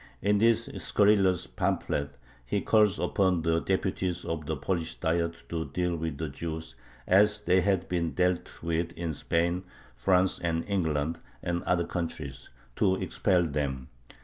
In 0.19 0.39
this 0.39 0.67
scurrilous 0.77 1.45
pamphlet 1.45 2.17
he 2.43 2.59
calls 2.59 2.97
upon 2.97 3.43
the 3.43 3.59
deputies 3.59 4.25
of 4.25 4.47
the 4.47 4.55
Polish 4.55 4.95
Diet 4.95 5.35
to 5.49 5.65
deal 5.65 5.95
with 5.95 6.17
the 6.17 6.27
Jews 6.27 6.73
as 7.05 7.41
they 7.41 7.61
had 7.61 7.87
been 7.87 8.15
dealt 8.15 8.63
with 8.63 8.93
in 8.93 9.13
Spain, 9.13 9.63
France, 9.95 10.41
England, 10.43 11.19
and 11.43 11.61
other 11.65 11.85
countries 11.85 12.49
to 12.77 12.95
expel 12.95 13.43
them. 13.43 13.89